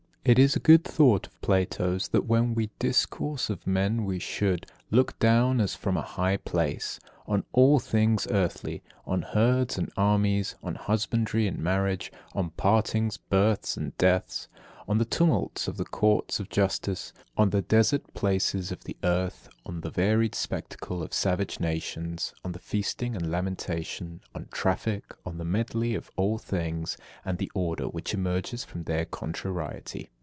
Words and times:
48. 0.23 0.37
It 0.37 0.39
is 0.43 0.55
a 0.55 0.59
good 0.59 0.83
thought 0.83 1.25
of 1.25 1.41
Plato's, 1.41 2.09
that 2.09 2.27
when 2.27 2.53
we 2.53 2.69
discourse 2.77 3.49
of 3.49 3.65
men 3.65 4.05
we 4.05 4.19
should 4.19 4.67
"look 4.91 5.17
down, 5.17 5.59
as 5.59 5.73
from 5.73 5.97
a 5.97 6.03
high 6.03 6.37
place," 6.37 6.99
on 7.25 7.43
all 7.53 7.79
things 7.79 8.27
earthly; 8.29 8.83
on 9.07 9.23
herds 9.23 9.79
and 9.79 9.91
armies; 9.97 10.53
on 10.61 10.75
husbandry 10.75 11.47
and 11.47 11.57
marriage; 11.57 12.11
on 12.33 12.51
partings, 12.51 13.17
births, 13.17 13.75
and 13.75 13.97
deaths; 13.97 14.47
on 14.87 14.97
the 14.97 15.05
tumults 15.05 15.67
of 15.67 15.77
the 15.77 15.85
courts 15.85 16.39
of 16.39 16.49
justice; 16.49 17.13
on 17.37 17.51
the 17.51 17.61
desert 17.61 18.13
places 18.13 18.71
of 18.71 18.83
the 18.83 18.97
earth; 19.03 19.47
on 19.65 19.81
the 19.81 19.89
varied 19.91 20.35
spectacle 20.35 21.01
of 21.01 21.13
savage 21.13 21.59
nations; 21.59 22.33
on 22.43 22.51
feasting 22.53 23.15
and 23.15 23.31
lamentation; 23.31 24.19
on 24.35 24.45
traffic; 24.51 25.03
on 25.25 25.37
the 25.37 25.45
medley 25.45 25.95
of 25.95 26.09
all 26.15 26.37
things, 26.37 26.97
and 27.23 27.37
the 27.37 27.51
order 27.53 27.87
which 27.87 28.13
emerges 28.13 28.65
from 28.65 28.83
their 28.83 29.05
contrariety. 29.05 30.09